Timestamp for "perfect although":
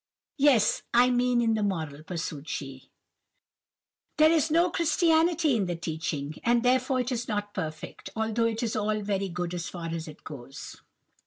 7.53-8.45